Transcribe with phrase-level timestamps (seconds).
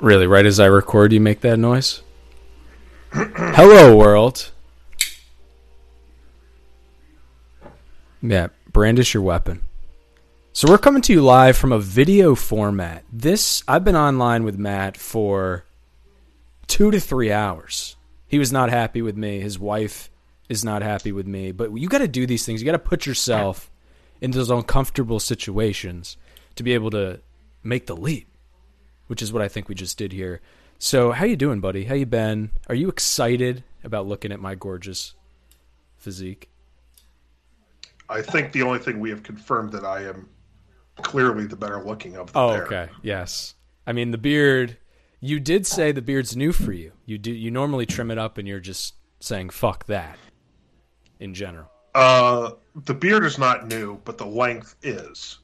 [0.00, 2.02] Really, right as I record, you make that noise?
[3.12, 4.50] Hello, world.
[8.22, 9.62] Yeah, brandish your weapon.
[10.52, 13.04] So we're coming to you live from a video format.
[13.12, 15.64] This I've been online with Matt for
[16.68, 17.96] 2 to 3 hours.
[18.26, 19.40] He was not happy with me.
[19.40, 20.10] His wife
[20.48, 22.60] is not happy with me, but you got to do these things.
[22.60, 23.70] You got to put yourself
[24.20, 26.16] into those uncomfortable situations
[26.54, 27.20] to be able to
[27.62, 28.28] make the leap,
[29.12, 30.40] which is what I think we just did here.
[30.78, 31.84] So, how you doing, buddy?
[31.84, 32.50] How you been?
[32.70, 35.12] Are you excited about looking at my gorgeous
[35.98, 36.48] physique?
[38.08, 40.30] I think the only thing we have confirmed that I am
[41.02, 42.64] clearly the better looking of the Oh, pair.
[42.64, 42.88] okay.
[43.02, 43.54] Yes.
[43.86, 44.78] I mean, the beard.
[45.20, 46.92] You did say the beard's new for you.
[47.04, 47.32] You do.
[47.32, 50.16] You normally trim it up, and you're just saying "fuck that"
[51.20, 51.70] in general.
[51.94, 52.52] Uh,
[52.86, 55.38] the beard is not new, but the length is.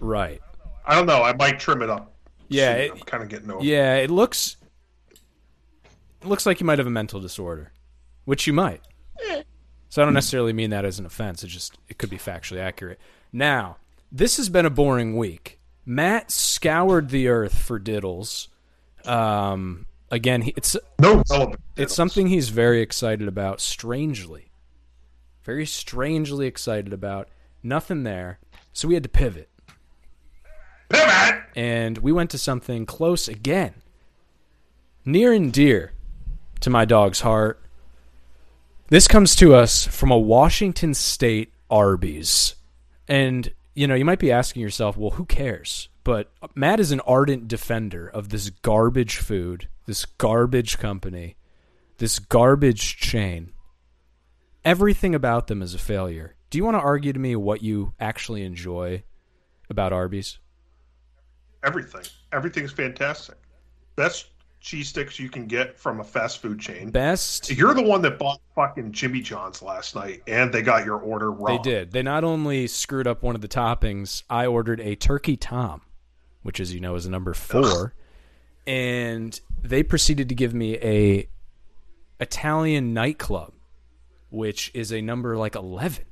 [0.00, 0.40] Right.
[0.86, 1.22] I don't know.
[1.22, 2.14] I might trim it up.
[2.48, 3.64] Yeah, it- I'm kind of getting over.
[3.64, 4.56] Yeah, it looks.
[6.22, 7.72] It looks like you might have a mental disorder,
[8.24, 8.82] which you might.
[9.90, 11.42] So I don't necessarily mean that as an offense.
[11.42, 13.00] It just it could be factually accurate.
[13.32, 13.76] Now,
[14.12, 15.58] this has been a boring week.
[15.86, 18.48] Matt scoured the earth for diddles.
[19.06, 21.60] Um, again, he, it's No relevant.
[21.76, 23.60] it's something he's very excited about.
[23.62, 24.50] Strangely,
[25.42, 27.28] very strangely excited about.
[27.62, 28.38] Nothing there,
[28.74, 29.48] so we had to pivot
[30.88, 31.44] Pivot.
[31.56, 33.74] and we went to something close again,
[35.04, 35.92] near and dear
[36.60, 37.60] to my dog's heart.
[38.88, 42.54] This comes to us from a Washington State Arby's.
[43.06, 45.88] And, you know, you might be asking yourself, well, who cares?
[46.04, 51.36] But Matt is an ardent defender of this garbage food, this garbage company,
[51.98, 53.52] this garbage chain.
[54.64, 56.34] Everything about them is a failure.
[56.48, 59.02] Do you want to argue to me what you actually enjoy
[59.68, 60.38] about Arby's?
[61.64, 62.02] Everything.
[62.32, 63.36] Everything's fantastic.
[63.96, 64.28] Best
[64.60, 66.90] cheese sticks you can get from a fast food chain.
[66.90, 70.98] Best You're the one that bought fucking Jimmy John's last night, and they got your
[70.98, 71.56] order wrong.
[71.56, 71.92] They did.
[71.92, 75.82] They not only screwed up one of the toppings, I ordered a turkey tom,
[76.42, 77.94] which as you know is a number 4,
[78.66, 81.28] and they proceeded to give me a
[82.20, 83.52] Italian nightclub,
[84.30, 86.04] which is a number like 11.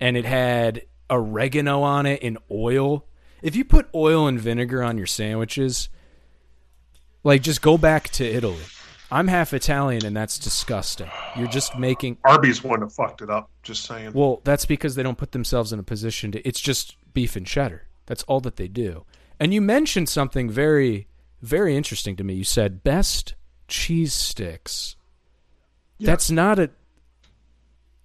[0.00, 3.06] And it had oregano on it and oil.
[3.44, 5.90] If you put oil and vinegar on your sandwiches,
[7.22, 8.62] like just go back to Italy.
[9.10, 11.10] I'm half Italian and that's disgusting.
[11.36, 13.50] You're just making Arby's wouldn't have fucked it up.
[13.62, 14.14] Just saying.
[14.14, 16.48] well, that's because they don't put themselves in a position to.
[16.48, 17.82] It's just beef and cheddar.
[18.06, 19.04] That's all that they do.
[19.38, 21.06] And you mentioned something very,
[21.42, 22.32] very interesting to me.
[22.32, 23.34] You said best
[23.68, 24.96] cheese sticks.
[26.00, 26.70] That's not a.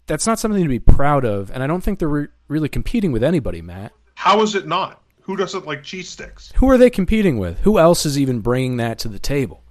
[0.05, 3.13] That's not something to be proud of, and I don't think they're re- really competing
[3.13, 3.93] with anybody, Matt.
[4.15, 5.01] How is it not?
[5.29, 6.51] Who doesn't like cheese sticks?
[6.55, 7.59] Who are they competing with?
[7.59, 9.61] Who else is even bringing that to the table?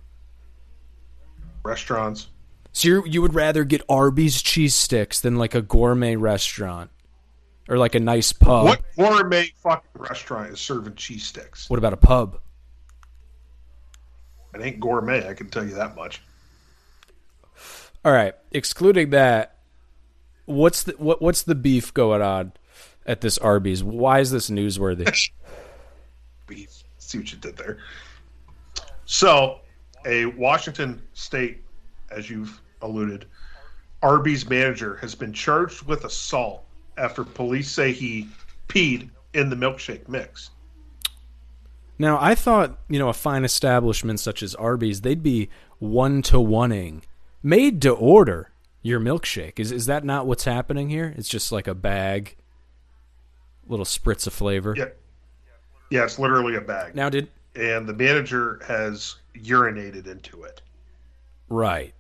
[1.64, 2.28] Restaurants.
[2.70, 6.92] So you you would rather get Arby's cheese sticks than like a gourmet restaurant
[7.68, 8.66] or like a nice pub.
[8.66, 11.68] What gourmet fucking restaurant is serving cheese sticks?
[11.68, 12.38] What about a pub?
[14.54, 16.22] It ain't gourmet, I can tell you that much.
[18.04, 19.58] All right, excluding that,
[20.44, 22.52] what's the what what's the beef going on
[23.08, 23.82] at this Arby's?
[23.82, 25.30] Why is this newsworthy?
[26.46, 26.84] Beef.
[26.98, 27.78] See what you did there.
[29.06, 29.60] So,
[30.06, 31.64] a Washington State,
[32.10, 33.24] as you've alluded,
[34.02, 36.64] Arby's manager has been charged with assault
[36.96, 38.28] after police say he
[38.68, 40.50] peed in the milkshake mix.
[41.98, 45.48] now, I thought you know a fine establishment such as Arby's, they'd be
[45.78, 47.02] one to oneing,
[47.42, 48.50] made to order
[48.82, 49.58] your milkshake.
[49.58, 51.14] Is is that not what's happening here?
[51.16, 52.36] It's just like a bag,
[53.68, 54.74] little spritz of flavor.
[54.76, 54.86] Yeah.
[55.90, 56.94] Yeah, it's literally a bag.
[56.94, 60.60] Now, did and the manager has urinated into it.
[61.48, 61.94] right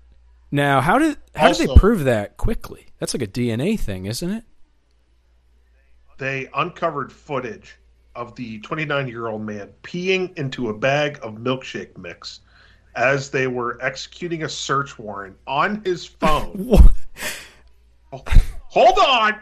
[0.50, 2.86] now how did how did they prove that quickly?
[2.98, 4.44] That's like a DNA thing, isn't it?
[6.18, 7.76] They uncovered footage
[8.14, 12.40] of the 29 year old man peeing into a bag of milkshake mix
[12.96, 16.76] as they were executing a search warrant on his phone.
[18.12, 19.40] Hold on!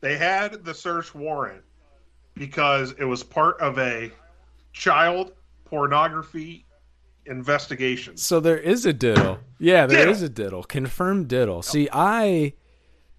[0.00, 1.62] They had the search warrant
[2.34, 4.10] because it was part of a
[4.72, 5.32] child
[5.64, 6.64] pornography
[7.26, 8.16] investigation.
[8.16, 9.38] So there is a diddle.
[9.58, 10.12] Yeah, there Diddle.
[10.14, 10.62] is a diddle.
[10.64, 11.62] Confirmed diddle.
[11.62, 12.54] See, I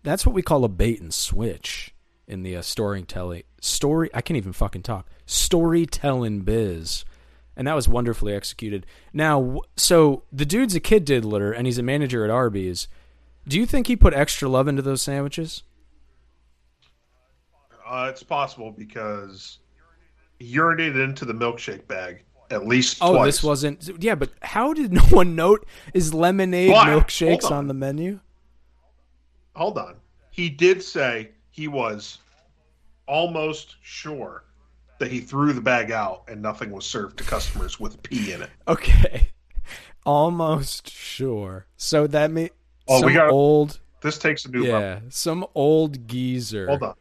[0.04, 1.94] that's what we call a bait and switch
[2.28, 4.10] in the uh, storytelling story.
[4.14, 5.08] I can't even fucking talk.
[5.26, 7.06] Storytelling biz.
[7.56, 8.86] And that was wonderfully executed.
[9.14, 12.88] Now, so the dude's a kid diddler and he's a manager at Arby's.
[13.48, 15.64] Do you think he put extra love into those sandwiches?
[17.92, 19.60] Uh, it's possible because
[20.40, 23.26] urinated into the milkshake bag at least Oh, twice.
[23.28, 23.90] this wasn't.
[24.04, 27.54] Yeah, but how did no one note is lemonade But, milkshakes on.
[27.54, 27.68] on.
[27.68, 28.20] the menu?
[29.56, 29.96] Hold on.
[30.32, 32.20] He did say he was
[33.08, 34.46] almost sure
[35.00, 38.42] that he threw the bag out and nothing was served to customers with pee in
[38.42, 38.50] it.
[38.68, 39.30] Okay,
[40.06, 41.66] almost sure.
[41.78, 42.52] So that means
[42.88, 44.80] Oh, some we got- old, This takes a new level.
[44.80, 46.96] yeah, some old geezer Hold on.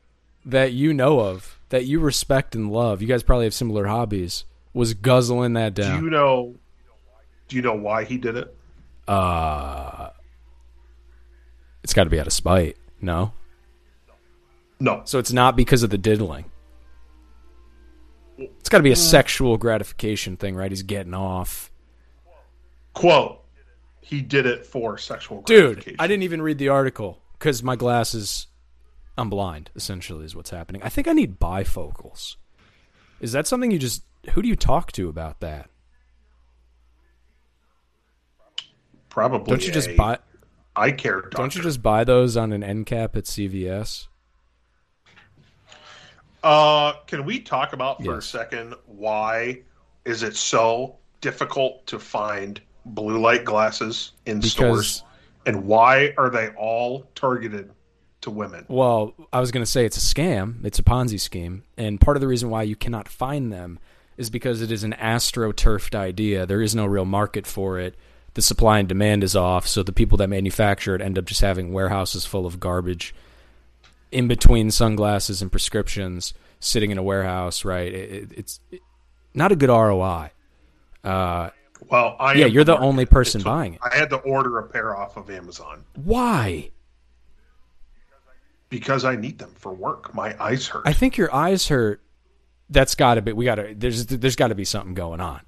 [0.51, 3.01] That you know of, that you respect and love.
[3.03, 4.45] You guys probably have similar hobbies.
[4.73, 5.99] Was guzzling that down.
[5.99, 6.55] Do you know?
[7.49, 8.57] Do you know why he did it?
[9.09, 10.11] uh,
[11.83, 12.77] it's got to be out of spite.
[13.01, 13.33] No,
[14.79, 15.03] No.
[15.05, 16.45] so it's not because of the diddling.
[18.39, 20.71] It's got to be a sexual gratification thing, right?
[20.71, 21.71] He's getting off.
[22.95, 23.43] Quote:
[24.01, 25.97] He did it for sexual Dude.
[25.99, 28.47] I didn't even read the article because my glasses.
[29.21, 29.71] I'm blind.
[29.77, 30.83] Essentially, is what's happening.
[30.83, 32.37] I think I need bifocals.
[33.21, 34.03] Is that something you just?
[34.31, 35.69] Who do you talk to about that?
[39.11, 39.51] Probably.
[39.51, 40.19] Don't you just buy?
[40.77, 41.37] eye care doctor.
[41.37, 44.07] Don't you just buy those on an end cap at CVS?
[46.43, 49.61] Uh, can we talk about for a second why
[50.07, 55.05] is it so difficult to find blue light glasses in Because- stores,
[55.45, 57.71] and why are they all targeted
[58.23, 58.65] to women?
[58.69, 60.65] Well, I was going to say it's a scam.
[60.65, 63.79] It's a Ponzi scheme, and part of the reason why you cannot find them
[64.17, 66.45] is because it is an astroturfed idea.
[66.47, 67.95] There is no real market for it.
[68.35, 71.41] The supply and demand is off, so the people that manufacture it end up just
[71.41, 73.15] having warehouses full of garbage
[74.13, 77.65] in between sunglasses and prescriptions, sitting in a warehouse.
[77.65, 77.93] Right?
[77.93, 78.61] It, it, it's
[79.35, 80.31] not a good ROI.
[81.03, 81.51] Uh,
[81.89, 82.85] Well, I Yeah, you're the market.
[82.87, 83.81] only person It's- buying it.
[83.83, 86.71] I had to order a pair off of Amazon why?
[88.71, 90.15] Because I need them for work.
[90.15, 90.83] My eyes hurt.
[90.87, 92.01] I think your eyes hurt.
[92.71, 93.33] That's got to be.
[93.33, 93.75] We got to.
[93.77, 95.41] There's there's got to be something going on.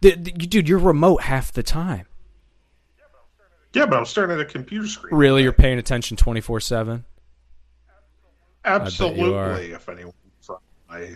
[0.00, 2.06] The- the- dude, you're remote half the time.
[3.74, 5.14] yeah, but I'm staring at a computer screen.
[5.14, 7.04] Really, you're paying attention twenty four seven.
[8.64, 9.72] Absolutely.
[9.72, 10.58] If anyone from
[10.88, 11.14] my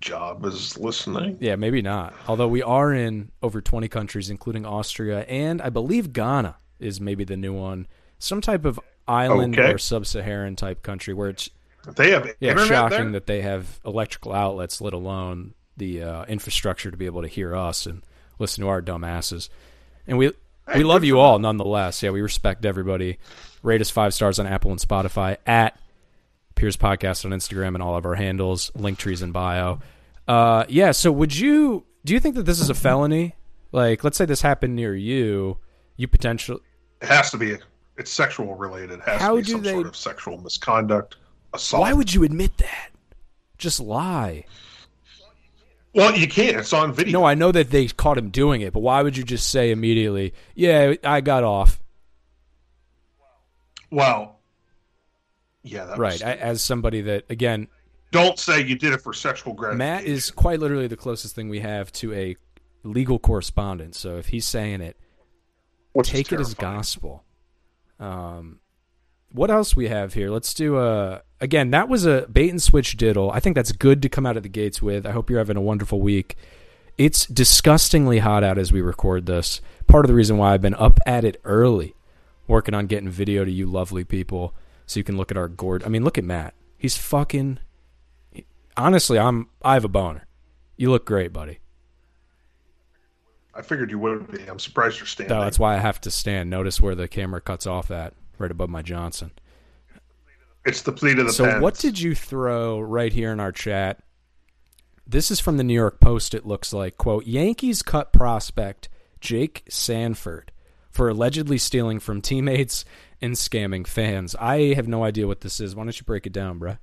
[0.00, 2.14] job is listening, Yeah, maybe not.
[2.26, 7.24] Although we are in over twenty countries, including Austria and I believe Ghana is maybe
[7.24, 7.86] the new one.
[8.18, 9.72] Some type of island Okay.
[9.72, 11.50] or sub-Saharan type country where it's
[11.96, 13.10] they have yeah internet shocking there.
[13.12, 17.54] that they have electrical outlets, let alone the uh, infrastructure to be able to hear
[17.56, 18.02] us and
[18.38, 19.48] listen to our dumb asses.
[20.06, 20.32] And we
[20.74, 22.02] we love you all nonetheless.
[22.02, 23.18] Yeah, we respect everybody.
[23.62, 25.78] Rate us five stars on Apple and Spotify at
[26.54, 29.78] Piers Podcast on Instagram and all of our handles, link trees in bio.
[30.26, 30.90] Uh, yeah.
[30.90, 33.34] So would you do you think that this is a felony?
[33.72, 35.58] Like, let's say this happened near you,
[35.96, 36.60] you potentially
[37.02, 37.56] It has to be.
[37.98, 38.92] It's sexual related.
[38.92, 41.16] It has How to be do some they- sort of sexual misconduct,
[41.52, 41.82] assault.
[41.82, 42.90] Why would you admit that?
[43.58, 44.44] Just lie.
[45.94, 46.56] well, you can't.
[46.58, 47.20] It's on video.
[47.20, 49.72] No, I know that they caught him doing it, but why would you just say
[49.72, 51.80] immediately, "Yeah, I got off"?
[53.90, 54.38] well,
[55.62, 56.12] yeah, that Right.
[56.12, 57.68] Was, I, as somebody that again,
[58.12, 59.78] don't say you did it for sexual gratification.
[59.78, 62.36] Matt is quite literally the closest thing we have to a
[62.84, 63.94] legal correspondent.
[63.96, 64.96] So if he's saying it,
[65.92, 67.24] which take it as gospel.
[67.98, 68.60] Um,
[69.32, 70.30] what else we have here?
[70.30, 71.70] Let's do a again.
[71.70, 73.30] That was a bait and switch diddle.
[73.30, 75.06] I think that's good to come out of the gates with.
[75.06, 76.36] I hope you're having a wonderful week.
[76.96, 79.60] It's disgustingly hot out as we record this.
[79.86, 81.94] Part of the reason why I've been up at it early,
[82.46, 84.54] working on getting video to you lovely people,
[84.86, 85.84] so you can look at our gourd.
[85.84, 86.54] I mean, look at Matt.
[86.76, 87.58] He's fucking.
[88.76, 89.48] Honestly, I'm.
[89.62, 90.26] I have a boner.
[90.76, 91.58] You look great, buddy.
[93.58, 94.46] I figured you would be.
[94.46, 95.36] I'm surprised you're standing.
[95.36, 96.48] No, that's why I have to stand.
[96.48, 99.32] Notice where the camera cuts off at, right above my Johnson.
[100.64, 101.62] It's the pleat of the So, pens.
[101.62, 104.00] what did you throw right here in our chat?
[105.06, 106.34] This is from the New York Post.
[106.34, 108.88] It looks like quote Yankees cut prospect
[109.20, 110.52] Jake Sanford
[110.90, 112.84] for allegedly stealing from teammates
[113.20, 114.36] and scamming fans.
[114.38, 115.74] I have no idea what this is.
[115.74, 116.78] Why don't you break it down, bruh?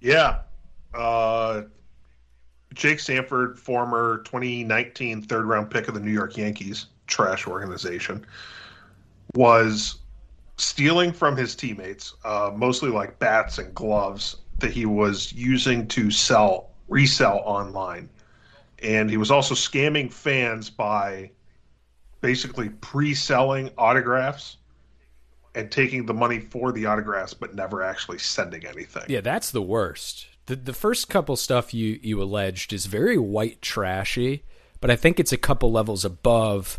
[0.00, 0.40] Yeah.
[0.94, 1.62] Uh,
[2.74, 8.24] Jake Sanford, former 2019 third round pick of the New York Yankees, trash organization,
[9.34, 9.98] was
[10.56, 16.10] stealing from his teammates, uh, mostly like bats and gloves that he was using to
[16.10, 18.08] sell, resell online.
[18.82, 21.30] And he was also scamming fans by
[22.20, 24.58] basically pre selling autographs
[25.54, 29.04] and taking the money for the autographs, but never actually sending anything.
[29.08, 30.26] Yeah, that's the worst.
[30.52, 34.42] The the first couple stuff you you alleged is very white trashy,
[34.82, 36.78] but I think it's a couple levels above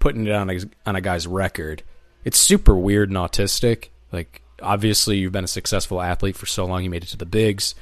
[0.00, 1.84] putting it on a on a guy's record.
[2.24, 3.90] It's super weird and autistic.
[4.10, 7.24] Like obviously you've been a successful athlete for so long, you made it to the
[7.24, 7.76] bigs.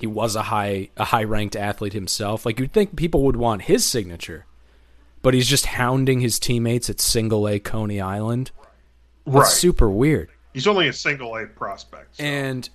[0.00, 2.46] He was a high a high ranked athlete himself.
[2.46, 4.46] Like you'd think people would want his signature,
[5.20, 8.52] but he's just hounding his teammates at Single A Coney Island.
[9.26, 9.46] That's Right.
[9.48, 10.30] super weird.
[10.54, 12.16] He's only a single A prospect.
[12.16, 12.70] so And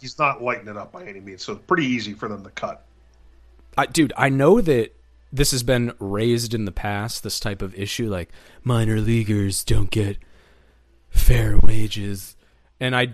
[0.00, 1.44] he's not lighting it up by any means.
[1.44, 2.84] So it's pretty easy for them to cut.
[3.76, 4.94] I, dude, I know that
[5.32, 7.22] this has been raised in the past.
[7.22, 8.30] This type of issue, like
[8.64, 10.18] minor leaguers don't get
[11.10, 12.36] fair wages,
[12.80, 13.12] and I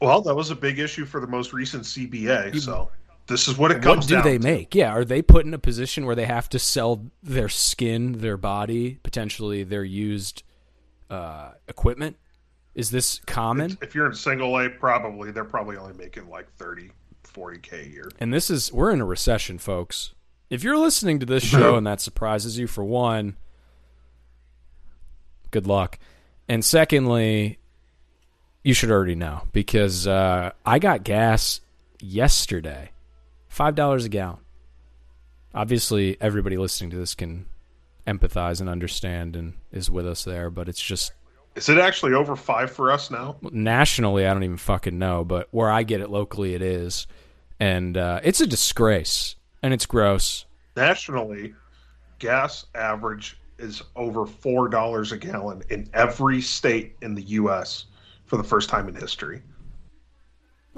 [0.00, 2.60] Well, that was a big issue for the most recent CBA.
[2.60, 2.90] So
[3.26, 4.10] this is what it comes.
[4.10, 4.44] what do they to.
[4.44, 4.74] make?
[4.74, 8.36] Yeah, are they put in a position where they have to sell their skin, their
[8.36, 10.42] body, potentially their used
[11.08, 12.16] uh, equipment?
[12.74, 13.76] Is this common?
[13.82, 16.90] If you're in single A, probably they're probably only making like 30,
[17.24, 18.10] 40 k a year.
[18.20, 20.14] And this is we're in a recession, folks.
[20.48, 23.36] If you're listening to this show and that surprises you, for one,
[25.50, 25.98] good luck.
[26.48, 27.58] And secondly,
[28.62, 31.60] you should already know because uh, I got gas
[32.00, 32.90] yesterday,
[33.48, 34.38] five dollars a gallon.
[35.54, 37.46] Obviously, everybody listening to this can
[38.06, 41.12] empathize and understand and is with us there, but it's just
[41.60, 43.36] Is it actually over five for us now?
[43.52, 47.06] nationally, I don't even fucking know, but where I get it locally, it is,
[47.60, 50.46] and uh, it's a disgrace and it's gross.
[50.74, 51.54] Nationally,
[52.18, 57.84] gas average is over four dollars a gallon in every state in the U.S.
[58.24, 59.42] for the first time in history.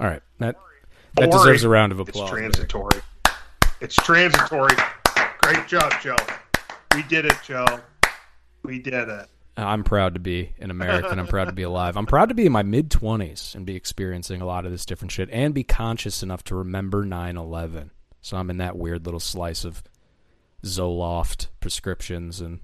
[0.01, 0.57] All right, that
[1.15, 2.25] that deserves a round of applause.
[2.25, 3.03] It's transitory.
[3.81, 4.75] It's transitory.
[5.43, 6.17] Great job, Joe.
[6.97, 7.67] We did it, Joe.
[8.65, 9.29] We did it.
[9.57, 11.19] I'm proud to be an American.
[11.19, 11.97] I'm proud to be alive.
[11.97, 14.87] I'm proud to be in my mid 20s and be experiencing a lot of this
[14.87, 17.91] different shit and be conscious enough to remember 9/11.
[18.23, 19.83] So I'm in that weird little slice of
[20.65, 22.61] Zoloft prescriptions and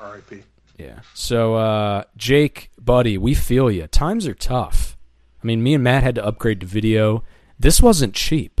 [0.00, 0.42] R.I.P.
[0.78, 1.00] Yeah.
[1.12, 3.86] So, uh, Jake, buddy, we feel you.
[3.86, 4.96] Times are tough.
[5.42, 7.22] I mean, me and Matt had to upgrade to video.
[7.58, 8.60] This wasn't cheap.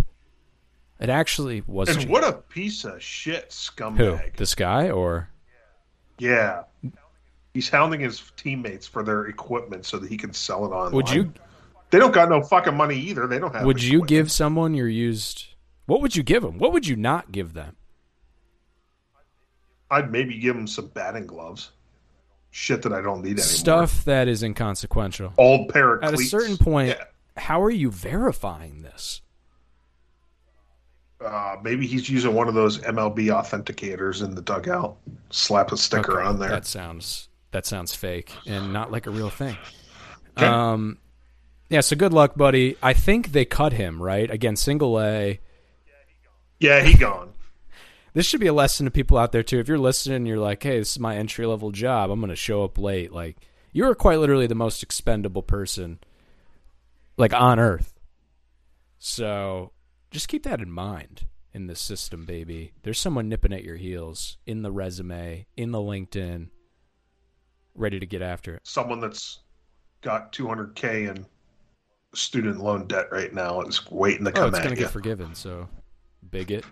[1.00, 1.96] It actually wasn't.
[1.96, 2.10] And cheap.
[2.10, 3.50] what a piece of shit Who?
[3.50, 4.36] scumbag.
[4.36, 5.28] This guy or?
[6.18, 6.62] Yeah.
[7.52, 10.92] He's hounding his teammates for their equipment so that he can sell it on.
[10.92, 11.32] Would you
[11.90, 13.26] They don't got no fucking money either.
[13.26, 13.64] They don't have.
[13.64, 14.08] would you equipment.
[14.08, 15.46] give someone your used?
[15.86, 16.58] What would you give them?
[16.58, 17.76] What would you not give them?
[19.90, 21.70] I'd maybe give them some batting gloves.
[22.50, 23.44] Shit that I don't need anymore.
[23.44, 25.32] Stuff that is inconsequential.
[25.38, 27.04] Old pair At a certain point, Yeah.
[27.36, 29.20] how are you verifying this?
[31.24, 34.96] Uh, maybe he's using one of those MLB authenticators in the dugout.
[35.34, 36.48] Slap a sticker Okay, on there.
[36.48, 39.56] That sounds that sounds fake and not like a real thing.
[40.36, 40.46] Okay.
[40.46, 40.98] Um,
[41.68, 41.80] yeah.
[41.80, 42.76] So good luck, buddy.
[42.80, 44.54] I think they cut him right again.
[44.54, 45.40] Single A.
[46.60, 47.32] Yeah, he gone.
[48.12, 49.58] This should be a lesson to people out there too.
[49.58, 52.12] If you're listening, and you're like, "Hey, this is my entry level job.
[52.12, 53.36] I'm going to show up late." Like
[53.72, 55.98] you are quite literally the most expendable person,
[57.16, 57.98] like on earth.
[59.00, 59.72] So
[60.12, 62.72] just keep that in mind in this system, baby.
[62.82, 66.48] There's someone nipping at your heels in the resume, in the LinkedIn,
[67.74, 68.60] ready to get after it.
[68.64, 69.38] Someone that's
[70.02, 71.24] got 200k in
[72.12, 74.42] student loan debt right now is waiting to come.
[74.42, 75.34] Oh, come it's at going to get forgiven.
[75.34, 75.68] So
[76.30, 76.64] bigot,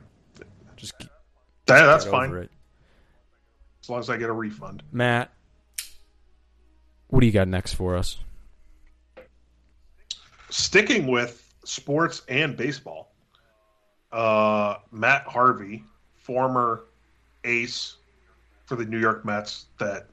[0.76, 1.06] just That-
[1.86, 2.50] that's fine it.
[3.82, 4.82] as long as I get a refund.
[4.92, 5.32] Matt,
[7.06, 8.18] what do you got next for us?
[10.50, 13.11] Sticking with sports and baseball,
[14.12, 16.84] uh, Matt Harvey, former
[17.44, 17.96] ace
[18.66, 20.06] for the New York Mets, that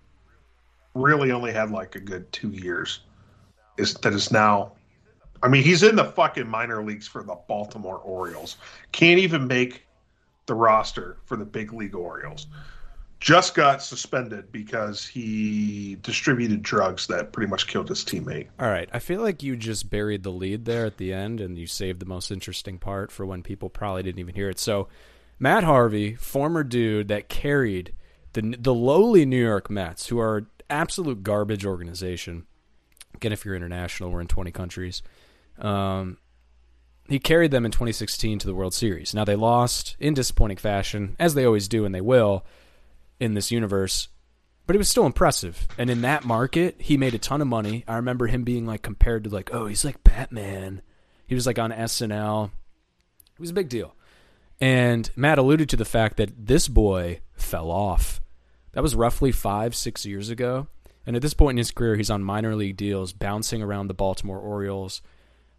[0.96, 3.02] really only had like a good two years,
[3.78, 4.74] is that is now.
[5.42, 8.58] I mean, he's in the fucking minor leagues for the Baltimore Orioles.
[8.92, 9.86] Can't even make
[10.48, 12.48] the roster for the big league Orioles.
[13.20, 18.48] Just got suspended because he distributed drugs that pretty much killed his teammate.
[18.58, 21.58] All right, I feel like you just buried the lead there at the end, and
[21.58, 24.58] you saved the most interesting part for when people probably didn't even hear it.
[24.58, 24.88] So,
[25.38, 27.94] Matt Harvey, former dude that carried
[28.34, 32.46] the the lowly New York Mets, who are absolute garbage organization.
[33.16, 35.02] Again, if you're international, we're in 20 countries.
[35.58, 36.20] Um,
[37.10, 39.14] he carried them in 2016 to the World Series.
[39.14, 42.46] Now they lost in disappointing fashion, as they always do, and they will
[43.20, 44.08] in this universe.
[44.66, 47.84] But he was still impressive, and in that market, he made a ton of money.
[47.88, 50.84] I remember him being like compared to like, oh, he's like Batman.
[51.26, 52.52] He was like on SNL.
[53.34, 53.96] It was a big deal.
[54.62, 58.22] And Matt alluded to the fact that this boy fell off.
[58.74, 60.68] That was roughly five, six years ago.
[61.06, 63.94] And at this point in his career, he's on minor league deals, bouncing around the
[63.94, 65.02] Baltimore Orioles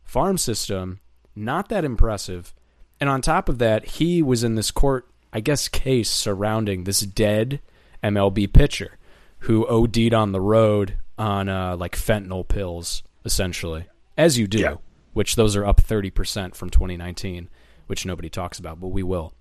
[0.04, 1.00] farm system.
[1.34, 2.54] Not that impressive.
[3.00, 7.00] And on top of that, he was in this court, I guess, case surrounding this
[7.00, 7.60] dead
[8.02, 8.98] MLB pitcher
[9.40, 14.58] who OD'd on the road on uh, like fentanyl pills, essentially, as you do.
[14.58, 14.76] Yeah.
[15.12, 17.48] which those are up 30% from 2019,
[17.86, 19.34] which nobody talks about, but we will.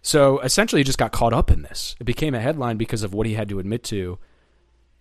[0.00, 1.94] So essentially, he just got caught up in this.
[2.00, 4.18] It became a headline because of what he had to admit to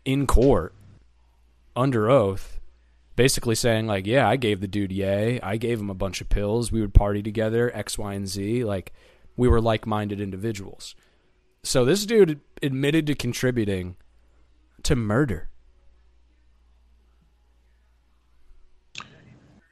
[0.06, 0.74] in court
[1.76, 2.60] under oath,
[3.16, 5.40] basically saying, like, yeah, I gave the dude yay.
[5.42, 6.72] I gave him a bunch of pills.
[6.72, 8.64] We would party together, X, Y, and Z.
[8.64, 8.94] Like,
[9.36, 10.96] we were like minded individuals.
[11.64, 13.96] So this dude admitted to contributing
[14.84, 15.50] to murder.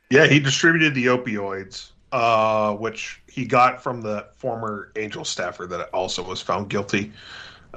[0.09, 5.89] Yeah, he distributed the opioids, uh, which he got from the former Angel staffer that
[5.89, 7.11] also was found guilty.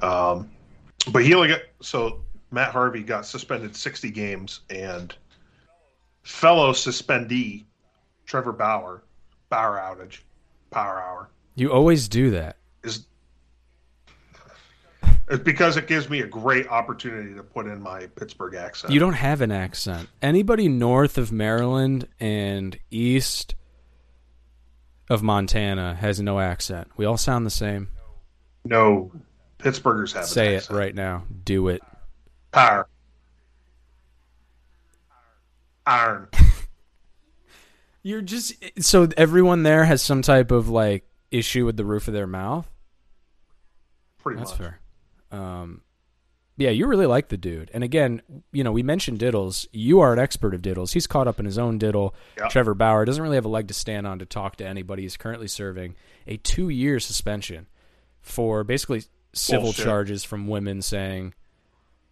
[0.01, 0.51] Um,
[1.11, 5.15] but he only got so Matt Harvey got suspended 60 games, and
[6.23, 7.65] fellow suspendee
[8.27, 9.03] Trevor Bauer,
[9.51, 10.21] Bauer outage,
[10.71, 12.57] Power Hour, You always do that.
[12.83, 13.07] is
[15.29, 18.93] it's because it gives me a great opportunity to put in my Pittsburgh accent.
[18.93, 20.09] You don't have an accent.
[20.21, 23.55] Anybody north of Maryland and east
[25.09, 26.89] of Montana has no accent.
[26.97, 27.89] We all sound the same.
[28.65, 29.13] no,
[29.59, 31.25] Pittsburghers have an Say it right now.
[31.45, 31.83] Do it.
[32.51, 32.89] Power.
[35.87, 36.29] Iron.
[38.03, 42.15] You're just so everyone there has some type of like issue with the roof of
[42.15, 42.71] their mouth.
[44.19, 44.59] Pretty That's much.
[44.59, 44.81] fair.
[45.33, 45.81] Um,
[46.57, 47.71] yeah, you really like the dude.
[47.73, 48.23] And again,
[48.53, 49.67] you know, we mentioned diddles.
[49.73, 50.93] You are an expert of diddles.
[50.93, 52.15] He's caught up in his own diddle.
[52.37, 52.49] Yeah.
[52.49, 55.03] Trevor Bauer doesn't really have a leg to stand on to talk to anybody.
[55.03, 55.97] He's currently serving
[56.27, 57.67] a two-year suspension
[58.21, 59.85] for basically civil Bullshit.
[59.85, 61.35] charges from women saying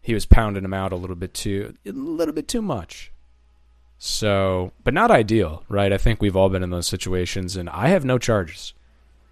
[0.01, 3.13] he was pounding him out a little bit too, a little bit too much.
[3.99, 5.93] So, but not ideal, right?
[5.93, 8.73] I think we've all been in those situations, and I have no charges.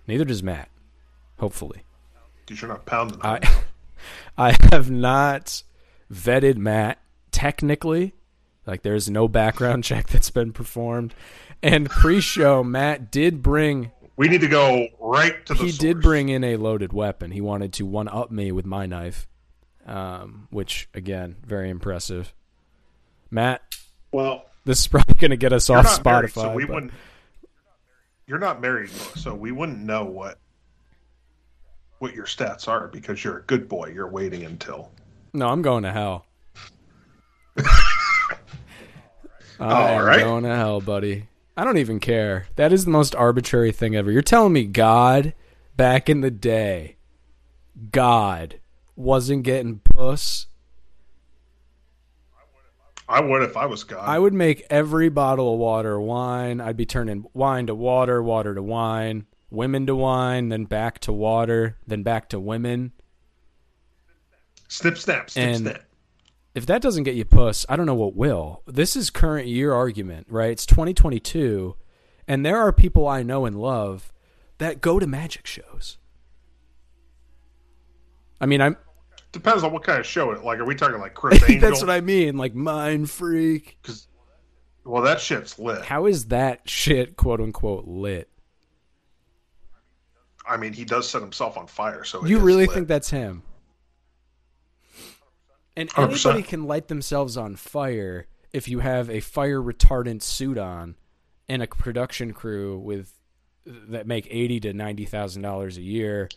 [0.08, 0.68] Neither does Matt.
[1.38, 1.82] Hopefully.
[2.46, 3.20] Because you're not pounding.
[3.22, 3.40] I.
[4.38, 5.62] I have not
[6.12, 6.98] vetted Matt
[7.32, 8.14] technically.
[8.66, 11.12] Like there's no background check that's been performed.
[11.62, 15.78] And pre-show Matt did bring we need to go right to the he source.
[15.78, 17.32] did bring in a loaded weapon.
[17.32, 19.26] He wanted to one up me with my knife.
[19.86, 22.32] Um, which again, very impressive.
[23.30, 23.62] Matt,
[24.12, 26.04] Well, this is probably going to get us off Spotify.
[26.04, 26.92] married, so we but- wouldn't.
[28.28, 30.38] You're not married, so we wouldn't know what
[31.98, 33.90] what your stats are because you're a good boy.
[33.92, 34.92] You're waiting until.
[35.32, 36.26] No, I'm going to hell.
[37.56, 37.66] I'm
[39.60, 40.20] All right.
[40.20, 41.26] going to hell, buddy.
[41.56, 42.46] I don't even care.
[42.56, 44.12] That is the most arbitrary thing ever.
[44.12, 45.34] You're telling me God,
[45.76, 46.96] back in the day,
[47.90, 48.60] God
[48.94, 50.46] wasn't getting puss.
[53.08, 54.06] I would if I was God.
[54.06, 56.60] I would make every bottle of water wine.
[56.60, 61.12] I'd be turning wine to water, water to wine, women to wine, then back to
[61.12, 62.92] water, then back to women.
[64.70, 65.82] snip, snap, snip, And- snap.
[66.54, 68.62] if that doesn't get you puss, I don't know what will.
[68.66, 70.50] This is current year argument, right?
[70.50, 71.74] It's 2022,
[72.26, 74.12] and there are people I know and love
[74.58, 75.96] that go to magic shows.
[78.40, 78.76] I mean, I'm
[79.32, 80.42] Depends on what kind of show it.
[80.42, 81.68] Like, are we talking like Criss Angel?
[81.68, 83.76] that's what I mean, like mind freak.
[83.82, 84.08] Because,
[84.84, 85.84] well, that shit's lit.
[85.84, 88.28] How is that shit quote unquote lit?
[90.46, 92.04] I mean, he does set himself on fire.
[92.04, 92.74] So You really lit.
[92.74, 93.42] think that's him?
[95.76, 96.08] And 100%.
[96.26, 100.96] anybody can light themselves on fire if you have a fire retardant suit on
[101.48, 103.12] and a production crew with
[103.66, 106.28] that make eighty to ninety thousand dollars a year,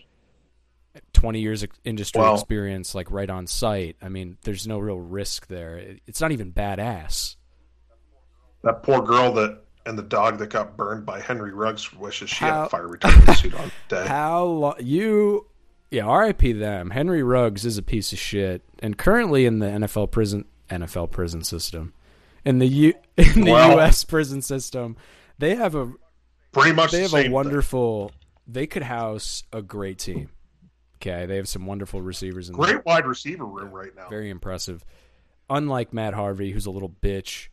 [1.21, 3.95] twenty years ex- industry experience, like right on site.
[4.01, 5.97] I mean, there's no real risk there.
[6.07, 7.35] It's not even badass.
[8.63, 12.45] that poor girl that and the dog that got burned by Henry Ruggs wishes she
[12.45, 14.07] had a fire retardant suit on that.
[14.07, 15.47] How lo- you?
[15.89, 16.53] Yeah, R.I.P.
[16.53, 16.91] them.
[16.91, 21.43] Henry Ruggs is a piece of shit, and currently in the NFL prison NFL prison
[21.43, 21.93] system,
[22.45, 24.03] in the U in the Well- U.S.
[24.03, 24.95] prison system,
[25.37, 25.91] they have a
[26.53, 27.31] Pretty much they the have a thing.
[27.31, 28.11] wonderful.
[28.47, 30.29] They could house a great team.
[31.01, 32.73] Okay, they have some wonderful receivers in there.
[32.73, 34.07] great wide receiver room right now.
[34.09, 34.85] Very impressive.
[35.49, 37.47] Unlike Matt Harvey, who's a little bitch.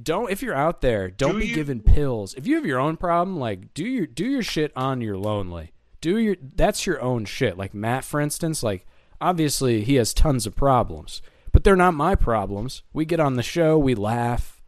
[0.00, 2.34] Don't if you're out there, don't Do be you- giving pills.
[2.34, 5.72] If you have your own problem, like do your do your shit on your lonely.
[6.00, 7.58] Do your that's your own shit.
[7.58, 8.86] Like Matt, for instance, like
[9.20, 11.20] obviously he has tons of problems,
[11.52, 12.82] but they're not my problems.
[12.92, 14.60] We get on the show, we laugh.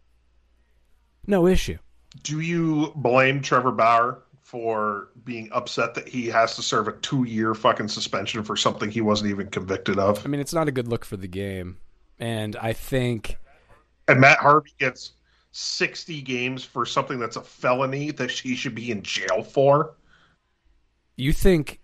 [1.26, 1.78] No issue.
[2.22, 7.54] Do you blame Trevor Bauer for being upset that he has to serve a two-year
[7.54, 10.22] fucking suspension for something he wasn't even convicted of?
[10.26, 11.78] I mean, it's not a good look for the game.
[12.18, 13.38] And I think
[14.08, 15.12] And Matt Harvey gets
[15.52, 19.94] 60 games for something that's a felony that he should be in jail for.
[21.16, 21.80] you think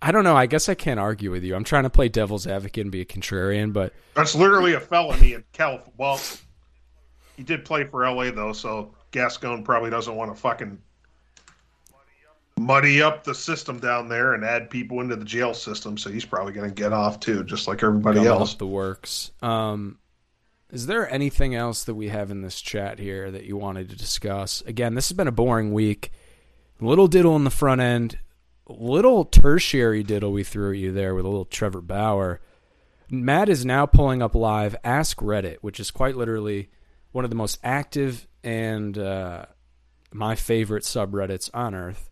[0.00, 0.36] I don't know.
[0.36, 1.54] I guess I can't argue with you.
[1.56, 5.32] I'm trying to play devil's advocate and be a contrarian, but That's literally a felony
[5.34, 5.92] in California.
[5.96, 6.20] Well,
[7.36, 10.78] he did play for LA though, so Gascon probably doesn't want to fucking
[12.58, 15.96] muddy up the system down there and add people into the jail system.
[15.96, 18.54] So he's probably going to get off too, just like everybody Gum else.
[18.54, 19.32] the works.
[19.42, 19.98] Um,
[20.70, 23.96] is there anything else that we have in this chat here that you wanted to
[23.96, 24.62] discuss?
[24.62, 26.10] Again, this has been a boring week.
[26.80, 28.18] Little diddle in the front end,
[28.66, 32.40] little tertiary diddle we threw at you there with a little Trevor Bauer.
[33.08, 36.70] Matt is now pulling up live Ask Reddit, which is quite literally
[37.12, 39.46] one of the most active and uh,
[40.12, 42.10] my favorite subreddits on Earth.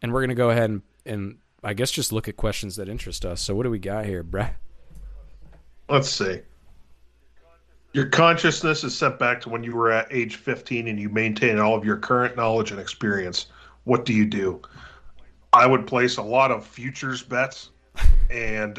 [0.00, 3.24] And we're to go ahead and, and I guess just look at questions that interest
[3.24, 3.40] us.
[3.40, 4.54] So, what do we got here, Brett?
[5.88, 6.40] Let's see.
[7.94, 11.58] Your consciousness is set back to when you were at age 15 and you maintain
[11.58, 13.46] all of your current knowledge and experience.
[13.84, 14.60] What do you do?
[15.52, 17.70] I would place a lot of futures bets
[18.30, 18.78] and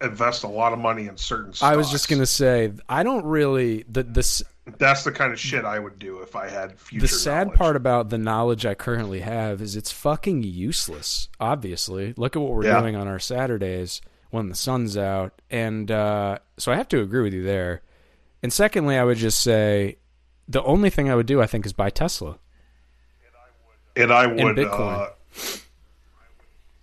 [0.00, 1.70] invest a lot of money in certain stocks.
[1.72, 3.84] I was just going to say, I don't really.
[3.88, 4.42] The, the,
[4.78, 7.58] That's the kind of shit I would do if I had future the sad knowledge.
[7.58, 12.14] part about the knowledge I currently have is it's fucking useless, obviously.
[12.16, 12.80] Look at what we're Yeah.
[12.80, 15.40] doing on our Saturdays when the sun's out.
[15.50, 17.82] And uh, so I have to agree with you there.
[18.42, 19.96] And secondly, I would just say
[20.48, 22.38] the only thing I would do, I think, is buy Tesla.
[23.96, 25.08] and I would And Bitcoin.
[25.08, 25.58] uh,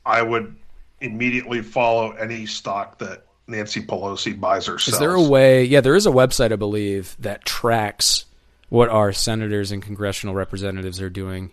[0.06, 0.56] I would
[1.02, 4.94] immediately follow any stock that Nancy Pelosi buys or sells.
[4.94, 5.64] Is there a way?
[5.66, 8.26] Yeah, there is a website I believe that tracks
[8.70, 11.52] what our senators and congressional representatives are doing,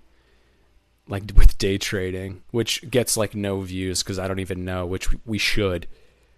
[1.08, 5.08] like with day trading, which gets like no views because I don't even know, which
[5.26, 5.88] we should.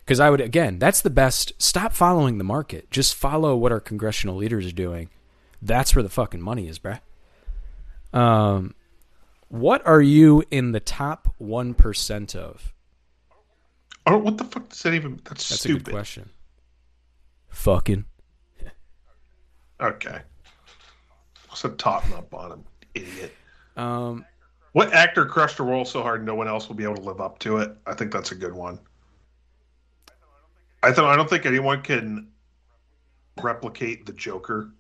[0.04, 1.52] Because I would again, that's the best.
[1.58, 2.90] Stop following the market.
[2.90, 5.10] Just follow what our congressional leaders are doing.
[5.60, 7.00] That's where the fucking money is, bruh.
[8.12, 8.74] Um,
[9.48, 12.34] what are you in the top one percent
[14.18, 15.16] what the fuck does that even?
[15.24, 15.84] That's, That's a stupid.
[15.86, 16.30] good question.
[17.48, 18.04] Fucking.
[19.80, 20.20] Okay,
[21.48, 23.34] what's a top not bottom, idiot?
[23.76, 24.26] Um,
[24.72, 27.20] What actor crushed a role so hard no one else will be able to live
[27.20, 27.74] up to it?
[27.86, 28.78] I think that's a good one.
[30.82, 32.28] I thought I don't think anyone can
[33.42, 34.70] replicate the Joker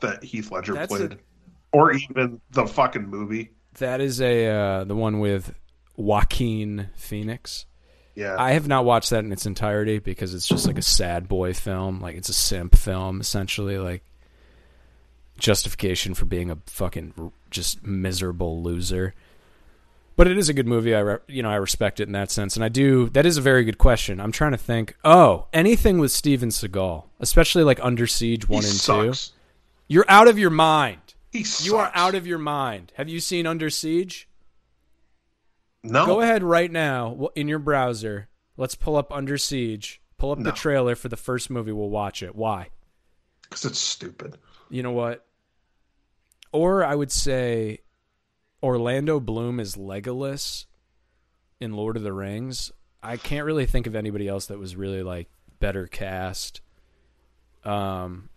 [0.00, 1.18] that Heath Ledger played, a-
[1.72, 3.52] or even the fucking movie.
[3.78, 5.54] That is a uh, the one with
[5.96, 7.64] Joaquin Phoenix.
[8.14, 11.28] Yeah, I have not watched that in its entirety because it's just like a sad
[11.28, 12.00] boy film.
[12.00, 13.78] Like it's a simp film, essentially.
[13.78, 14.02] Like
[15.38, 19.14] justification for being a fucking just miserable loser.
[20.14, 20.94] But it is a good movie.
[20.94, 23.08] I re- you know I respect it in that sense, and I do.
[23.10, 24.20] That is a very good question.
[24.20, 24.94] I'm trying to think.
[25.04, 29.14] Oh, anything with Steven Seagal, especially like Under Siege he one and two.
[29.88, 31.00] You're out of your mind.
[31.30, 31.66] He sucks.
[31.66, 32.92] You are out of your mind.
[32.96, 34.28] Have you seen Under Siege?
[35.82, 36.06] No.
[36.06, 38.28] Go ahead right now in your browser.
[38.56, 40.00] Let's pull up Under Siege.
[40.18, 40.44] Pull up No.
[40.50, 41.72] the trailer for the first movie.
[41.72, 42.34] We'll watch it.
[42.34, 42.68] Why?
[43.42, 44.38] because it's stupid.
[44.70, 45.26] You know what?
[46.52, 47.80] Or I would say
[48.62, 50.64] Orlando Bloom is Legolas
[51.60, 52.72] in Lord of the Rings.
[53.02, 55.28] I can't really think of anybody else that was really like
[55.60, 56.60] better cast
[57.64, 58.28] um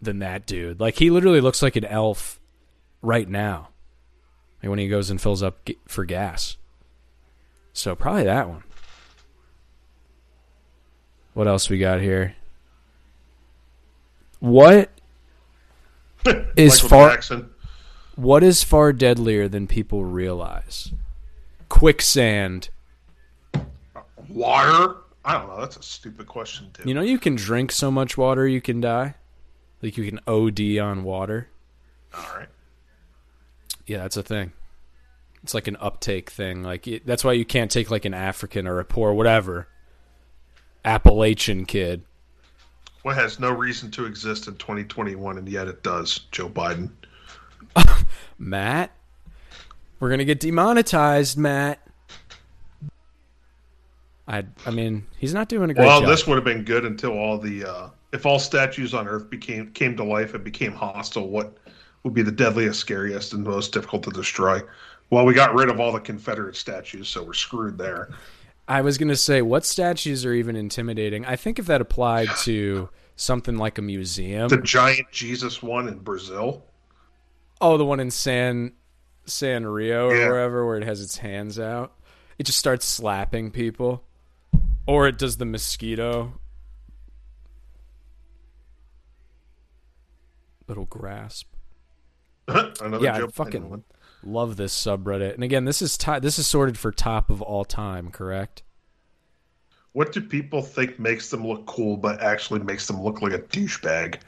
[0.00, 0.80] than that dude.
[0.80, 2.40] Like he literally looks like an elf
[3.02, 3.68] right now.
[4.62, 6.56] Like when he goes and fills up for gas.
[7.76, 8.62] So probably that one.
[11.34, 12.34] What else we got here?
[14.40, 14.90] What
[16.56, 17.50] is far Jackson.
[18.14, 20.94] what is far deadlier than people realize?
[21.68, 22.70] Quicksand.
[24.26, 24.96] Water?
[25.22, 25.60] I don't know.
[25.60, 26.84] That's a stupid question too.
[26.86, 29.16] You know you can drink so much water you can die?
[29.82, 31.48] Like you can OD on water?
[32.14, 32.48] All right.
[33.84, 34.52] Yeah, that's a thing.
[35.46, 36.64] It's like an uptake thing.
[36.64, 39.68] Like it, that's why you can't take like an African or a poor whatever
[40.84, 42.02] Appalachian kid.
[43.02, 46.18] What has no reason to exist in 2021 and yet it does?
[46.32, 46.90] Joe Biden.
[48.40, 48.90] Matt,
[50.00, 51.78] we're gonna get demonetized, Matt.
[54.26, 56.08] I I mean, he's not doing a great Well, job.
[56.08, 59.70] this would have been good until all the uh, if all statues on Earth became
[59.70, 61.28] came to life and became hostile.
[61.28, 61.56] What
[62.02, 64.60] would be the deadliest, scariest, and most difficult to destroy?
[65.10, 68.10] Well, we got rid of all the Confederate statues, so we're screwed there.
[68.68, 71.24] I was going to say, what statues are even intimidating?
[71.24, 74.48] I think if that applied to something like a museum.
[74.48, 76.64] The giant Jesus one in Brazil.
[77.60, 78.72] oh, the one in San
[79.24, 80.26] San Rio or Yeah.
[80.28, 81.92] wherever where it has its hands out.
[82.38, 84.02] It just starts slapping people.
[84.86, 86.38] Or it does the mosquito.
[90.68, 91.46] Little grasp.
[92.48, 93.84] Another yeah, I Joe Biden fucking one.
[94.26, 95.34] Love this subreddit.
[95.34, 98.62] And again, this is ti this is sorted for top of all time, correct?
[99.92, 103.38] What do people think makes them look cool, but actually makes them look like a
[103.38, 104.18] douchebag?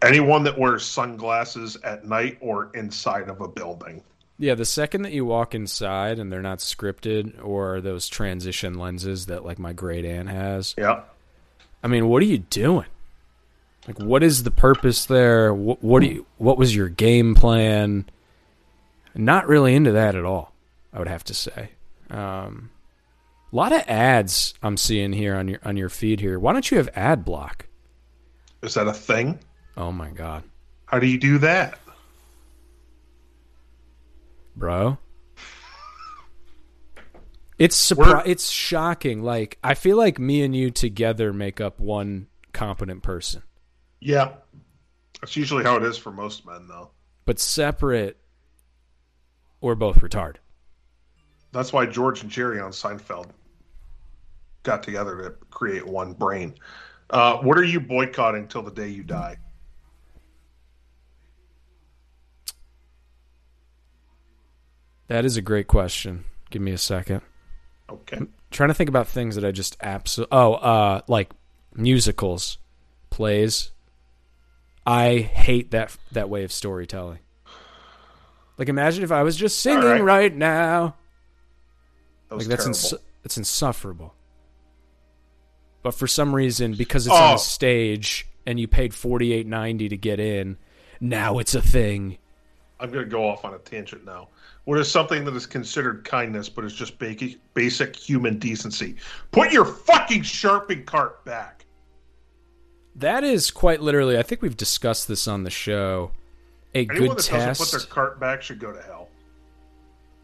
[0.00, 4.02] Anyone that wears sunglasses at night or inside of a building.
[4.38, 9.26] Yeah, the second that you walk inside and they're not scripted or those transition lenses
[9.26, 10.74] that like my great aunt has.
[10.78, 11.02] Yeah.
[11.82, 12.86] I mean, what are you doing?
[13.86, 15.52] Like what is the purpose there?
[15.52, 18.06] What, what do you what was your game plan?
[19.14, 20.52] Not really into that at all,
[20.92, 21.70] I would have to say.
[22.10, 22.70] Um
[23.52, 26.38] a lot of ads I'm seeing here on your on your feed here.
[26.38, 27.66] Why don't you have ad block?
[28.62, 29.38] Is that a thing?
[29.76, 30.44] Oh my god.
[30.86, 31.78] How do you do that?
[34.56, 34.98] bro.
[37.58, 39.22] It's surpri- it's shocking.
[39.22, 43.42] Like I feel like me and you together make up one competent person,
[44.00, 44.32] Yeah.
[45.20, 46.90] That's usually how it is for most men, though.
[47.24, 48.16] but separate,
[49.62, 50.36] we're both retarded.
[51.52, 53.28] That's why George and Jerry on Seinfeld
[54.62, 56.54] got together to create one brain.
[57.10, 59.36] Uh, what are you boycotting till the day you die?
[65.08, 66.24] That is a great question.
[66.50, 67.20] Give me a second.
[67.90, 68.20] Okay.
[68.50, 70.34] trying to think about things that I just absolutely.
[70.34, 71.30] Oh, uh, like
[71.74, 72.56] musicals,
[73.10, 73.72] plays.
[74.86, 77.18] I hate that that way of storytelling.
[78.62, 80.00] Like, imagine if I was just singing right.
[80.00, 80.94] right now.
[82.28, 82.94] That Like that's ins-
[83.24, 84.14] that's insufferable.
[85.82, 87.34] But for some reason, because it's on Oh.
[87.34, 90.58] a stage and you paid forty eight ninety to get in,
[91.00, 92.18] now it's a thing.
[92.78, 94.28] I'm going to go off on a tangent now.
[94.62, 98.94] What is something that is considered kindness, but is just basic, basic human decency?
[99.32, 101.66] Put your fucking sharping cart back.
[102.94, 104.16] That is quite literally.
[104.16, 106.12] I think we've discussed this on the show.
[106.74, 107.60] A Anyone good that doesn't test.
[107.60, 109.08] put their cart back should go to hell.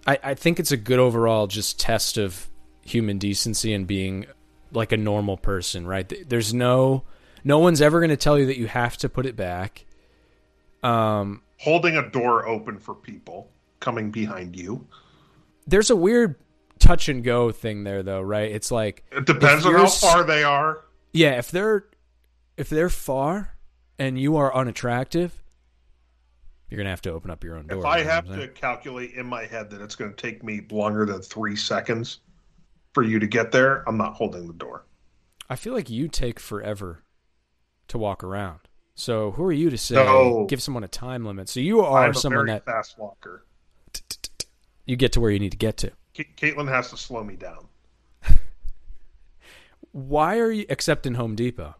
[0.06, 2.48] I, I think it's a good overall just test of
[2.82, 4.26] human decency and being
[4.72, 6.10] like a normal person, right?
[6.28, 7.04] There's no
[7.44, 9.84] no one's ever going to tell you that you have to put it back.
[10.82, 14.86] Um, Holding a door open for people coming behind you.
[15.66, 16.36] there's a weird
[16.78, 18.50] touch and go thing there, though, right?
[18.50, 20.84] It's like It depends on how far they are.
[21.12, 21.84] Yeah, if they're
[22.56, 23.56] if they're far
[23.98, 25.42] and you are unattractive,
[26.68, 27.78] you're gonna have to open up your own door.
[27.80, 30.16] If I you know what have to calculate in my head that it's going to
[30.16, 32.20] take me longer than three seconds
[32.92, 34.84] for you to get there, I'm not holding the door.
[35.48, 37.02] I feel like you take forever
[37.88, 38.60] to walk around.
[38.94, 40.44] So who are you to say No.
[40.48, 41.48] give someone a time limit?
[41.48, 43.44] So you are I'm someone that fast walker.
[44.84, 45.92] you get to where you need to get to.
[46.14, 47.68] Caitlin has to slow me down.
[49.92, 51.76] Why are you except in Home Depot?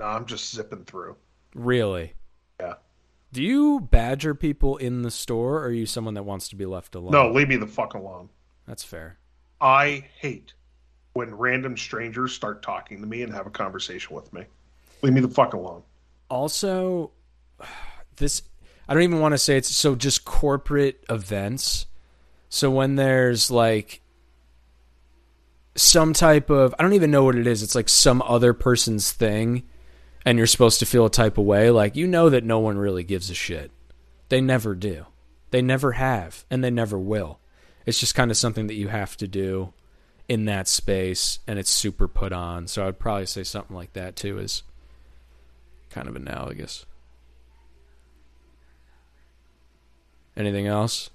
[0.00, 1.16] No, I'm just zipping through.
[1.54, 2.14] Really?
[3.32, 6.66] Do you badger people in the store or are you someone that wants to be
[6.66, 7.12] left alone?
[7.12, 8.28] No, leave me the fuck alone.
[8.66, 9.18] That's fair.
[9.60, 10.54] I hate
[11.12, 14.44] when random strangers start talking to me and have a conversation with me.
[15.02, 15.82] Leave me the fuck alone.
[16.28, 17.10] also
[18.16, 18.42] this
[18.88, 21.86] i don't even want to say it's so just corporate events
[22.50, 24.00] so when there's like
[25.74, 29.10] some type of i don't even know what it is it's like some other person's
[29.10, 29.62] thing
[30.24, 32.78] and you're supposed to feel a type of way like you know that no one
[32.78, 33.70] really gives a shit.
[34.28, 35.06] They never do.
[35.50, 37.40] They never have and they never will.
[37.86, 39.72] It's just kind of something that you have to do
[40.28, 42.66] in that space and it's super put on.
[42.68, 44.62] So i'd probably say something like that too is
[45.90, 46.86] kind of analogous.
[50.36, 51.10] Anything else?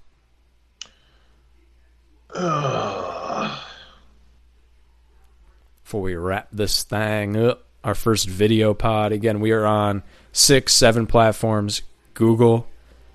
[5.82, 9.12] Before we wrap this thing up, our first video pod.
[9.12, 11.82] Again, we are on six, seven platforms
[12.14, 12.66] Google,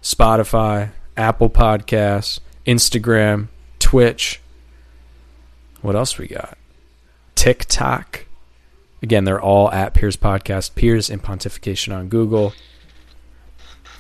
[0.02, 4.40] Spotify, Apple Podcasts, Instagram, Twitch.
[5.82, 6.58] What else we got?
[7.36, 8.26] TikTok.
[9.04, 12.54] Again, they're all at Piers Podcast, Piers and Pontification on Google.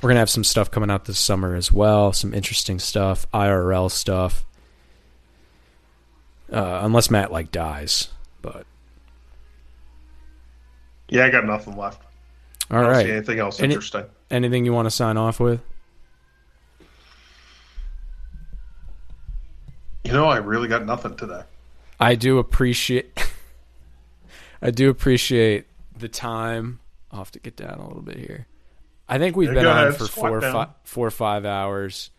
[0.02, 3.92] We're gonna have some stuff coming out this summer as well, some interesting stuff, IRL
[3.92, 4.46] stuff.
[6.50, 8.08] Uh, unless Matt like dies,
[8.42, 8.66] but
[11.12, 12.02] Yeah, I got nothing left.
[12.72, 13.08] all right.
[13.08, 14.06] anything else Any- interesting.
[14.32, 15.62] Anything you want to sign off with?
[20.04, 21.44] You know, I really got nothing today.
[22.00, 23.18] I do appreciate.
[24.62, 26.80] I do appreciate the time.
[27.12, 28.48] I'll have to get down a little bit here.
[29.08, 30.54] I think we've Yeah, been on ahead, for four, or down.
[30.54, 32.10] fi- four or five hours,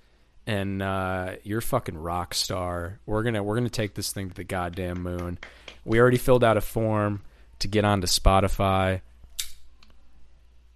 [0.47, 3.01] and uh, you're a fucking rock star.
[3.07, 5.39] We're gonna we're gonna take this thing to the goddamn moon.
[5.85, 7.23] We already filled out a form
[7.63, 9.01] to get onto Spotify.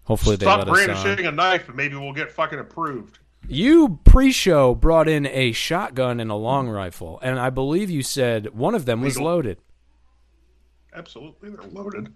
[0.04, 0.86] Hopefully they Stop let us on.
[1.04, 3.18] brandishing a knife and maybe we'll get fucking approved.
[3.48, 8.52] You pre-show brought in a shotgun and a long rifle, and I believe you said
[8.54, 9.30] one of them was Legal.
[9.32, 9.58] loaded.
[10.92, 12.12] Absolutely, they're loaded.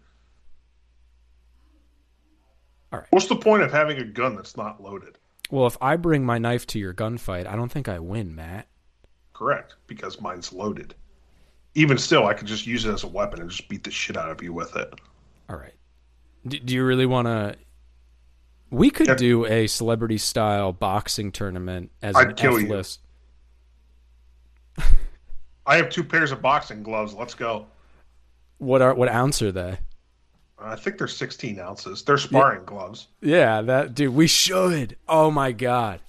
[2.92, 3.08] All right.
[3.10, 5.18] What's the point of having a gun that's not loaded?
[5.50, 8.66] Well, if I bring my knife to your gunfight, I don't think I win, Matt.
[9.32, 10.94] Correct, because mine's loaded.
[11.74, 14.16] Even still, I could just use it as a weapon and just beat the shit
[14.16, 14.92] out of you with it.
[15.48, 15.74] All right.
[16.46, 17.56] D- do you really want to?
[18.70, 19.14] We could Yeah.
[19.14, 22.68] do a celebrity style boxing tournament as I'd an kill F you.
[22.68, 23.00] list.
[25.66, 27.14] I have two pairs of boxing gloves.
[27.14, 27.66] Let's go.
[28.58, 29.78] What are what ounce are they?
[30.58, 32.02] I think they're 16 ounces.
[32.02, 33.08] They're sparring gloves.
[33.22, 34.14] Yeah, that dude.
[34.14, 34.96] We should.
[35.08, 36.00] Oh my god.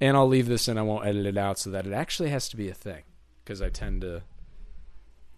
[0.00, 0.78] And I'll leave this in.
[0.78, 3.02] I won't edit it out so that it actually has to be a thing
[3.44, 4.22] because I tend to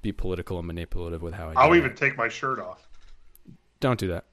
[0.03, 1.53] be political and manipulative with how I.
[1.53, 1.79] Do I'll it.
[1.79, 2.89] even take my shirt off.
[3.81, 4.25] Don't do that.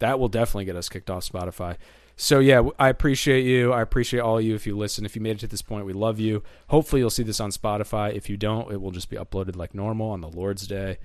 [0.00, 1.76] That will definitely get us kicked off Spotify.
[2.16, 3.72] So yeah, I appreciate you.
[3.72, 5.04] I appreciate all of you if you listen.
[5.04, 6.42] If you made it to this point, we love you.
[6.68, 8.14] Hopefully you'll see this on Spotify.
[8.14, 10.98] If you don't, it will just be uploaded like normal on the Lord's Day.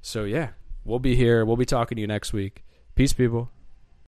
[0.00, 0.50] So yeah,
[0.84, 1.44] we'll be here.
[1.44, 2.64] We'll be talking to you next week.
[2.94, 3.50] Peace, people.